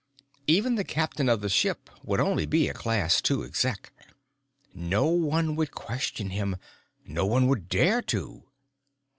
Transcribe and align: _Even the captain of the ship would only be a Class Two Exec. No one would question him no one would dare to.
_Even 0.47 0.73
the 0.73 0.83
captain 0.83 1.29
of 1.29 1.41
the 1.41 1.47
ship 1.47 1.87
would 2.03 2.19
only 2.19 2.47
be 2.47 2.67
a 2.67 2.73
Class 2.73 3.21
Two 3.21 3.43
Exec. 3.43 3.93
No 4.73 5.05
one 5.09 5.55
would 5.55 5.69
question 5.69 6.31
him 6.31 6.55
no 7.05 7.27
one 7.27 7.45
would 7.45 7.69
dare 7.69 8.01
to. 8.01 8.49